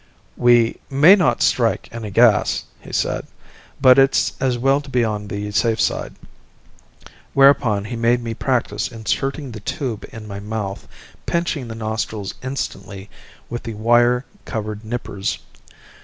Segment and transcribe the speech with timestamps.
[0.35, 3.27] "We may not strike any gas," he said,
[3.79, 6.15] "but it's as well to be on the safe side,"
[7.35, 10.87] whereupon he made me practise inserting the tube in my mouth,
[11.27, 13.11] pinching the nostrils instantly
[13.47, 15.37] with the wire covered nippers.